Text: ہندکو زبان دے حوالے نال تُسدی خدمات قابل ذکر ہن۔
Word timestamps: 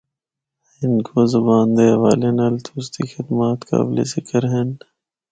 ہندکو 0.77 1.17
زبان 1.33 1.67
دے 1.77 1.85
حوالے 1.95 2.31
نال 2.39 2.55
تُسدی 2.65 3.03
خدمات 3.13 3.59
قابل 3.69 3.97
ذکر 4.13 4.43
ہن۔ 4.53 4.69